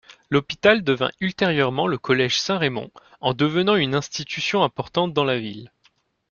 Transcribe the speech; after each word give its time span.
L'hôpital 0.31 0.83
devint 0.83 1.11
ultérieurement 1.19 1.85
le 1.85 1.99
Collège 1.99 2.41
Saint-Raymond, 2.41 2.89
en 3.19 3.35
devenant 3.35 3.75
une 3.75 3.93
institution 3.93 4.63
importante 4.63 5.13
dans 5.13 5.23
la 5.25 5.37
ville. 5.37 5.71